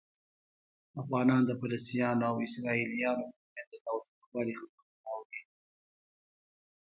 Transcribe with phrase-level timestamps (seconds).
[1.01, 5.41] افغانان د فلسطینیانو او اسرائیلیانو ترمنځ د تاوتریخوالي خبرونه اوري.